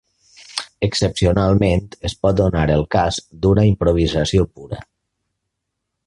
Excepcionalment, 0.85 1.83
es 2.09 2.15
pot 2.25 2.39
donar 2.41 2.63
el 2.77 2.85
cas 2.95 3.19
d'una 3.43 3.65
improvisació 3.73 4.47
pura. 4.55 4.81